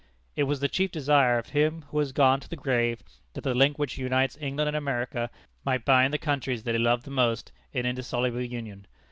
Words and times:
It 0.35 0.45
was 0.45 0.59
the 0.61 0.67
chief 0.67 0.89
desire 0.89 1.37
of 1.37 1.49
him 1.49 1.83
who 1.89 1.99
has 1.99 2.11
gone 2.11 2.39
to 2.39 2.49
the 2.49 2.55
grave, 2.55 3.03
that 3.33 3.41
the 3.43 3.53
link 3.53 3.77
which 3.77 3.99
unites 3.99 4.35
England 4.41 4.67
and 4.67 4.75
America 4.75 5.29
might 5.63 5.85
bind 5.85 6.11
the 6.11 6.17
countries 6.17 6.63
that 6.63 6.73
he 6.73 6.79
loved 6.81 7.03
the 7.05 7.11
most 7.11 7.51
in 7.71 7.85
indissoluble 7.85 8.41
union. 8.41 8.87